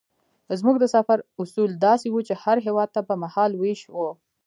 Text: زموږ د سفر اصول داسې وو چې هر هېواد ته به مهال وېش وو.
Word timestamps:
زموږ 0.59 0.75
د 0.79 0.85
سفر 0.95 1.17
اصول 1.41 1.69
داسې 1.85 2.07
وو 2.11 2.25
چې 2.27 2.33
هر 2.43 2.57
هېواد 2.65 2.89
ته 2.95 3.01
به 3.07 3.15
مهال 3.23 3.51
وېش 3.55 3.81
وو. 3.93 4.09